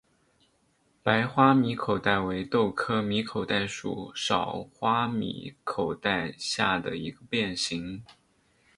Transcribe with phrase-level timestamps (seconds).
[1.03, 8.03] 白花米口袋为豆科米口袋属少花米口袋下的一个变型。